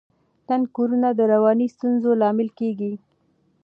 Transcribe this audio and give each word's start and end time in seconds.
تنګ 0.47 0.63
کورونه 0.75 1.09
د 1.13 1.19
رواني 1.33 1.67
ستونزو 1.75 2.09
لامل 2.21 2.49
کیږي. 2.59 2.93